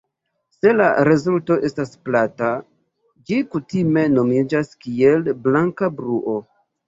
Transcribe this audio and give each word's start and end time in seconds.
Se 0.53 0.71
la 0.77 0.85
rezulto 1.07 1.57
estas 1.67 1.91
plata, 2.07 2.47
ĝi 3.29 3.37
kutime 3.53 4.05
nomiĝas 4.15 4.73
kiel 4.87 5.31
"blanka 5.45 5.91
bruo". 6.01 6.35